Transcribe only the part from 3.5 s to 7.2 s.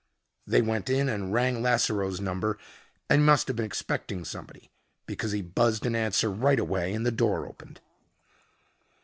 been expecting somebody because he buzzed an answer right away and the